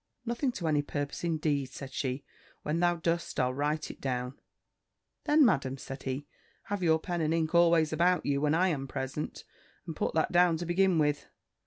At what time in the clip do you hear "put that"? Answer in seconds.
9.95-10.31